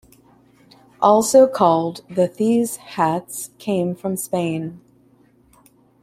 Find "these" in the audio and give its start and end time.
2.27-2.77